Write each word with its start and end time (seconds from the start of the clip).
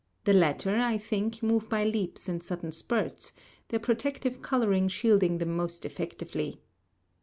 The 0.23 0.33
latter, 0.33 0.77
I 0.77 0.97
think, 0.97 1.43
move 1.43 1.69
by 1.69 1.83
leaps 1.83 2.27
and 2.27 2.41
sudden 2.43 2.71
spurts, 2.71 3.33
their 3.67 3.79
protective 3.79 4.41
coloring 4.41 4.87
shielding 4.87 5.37
them 5.37 5.55
most 5.55 5.85
effectively. 5.85 6.59